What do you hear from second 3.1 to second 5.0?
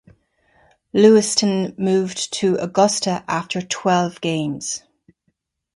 after twelve games.